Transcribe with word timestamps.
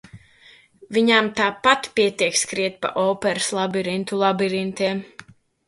Viņām 0.95 1.29
tāpat 1.39 1.89
pietiek 1.99 2.41
skriet 2.45 2.81
pa 2.87 2.93
operas 3.05 3.53
labirintu 3.61 4.21
labirintiem. 4.25 5.09